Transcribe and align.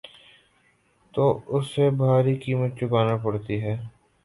تو 1.13 1.25
اسے 1.57 1.89
بھاری 1.99 2.35
قیمت 2.35 2.71
چکانا 2.79 3.15
پڑتی 3.23 3.61
ہے۔ 3.61 3.75